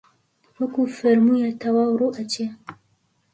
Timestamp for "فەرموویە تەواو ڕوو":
0.97-2.15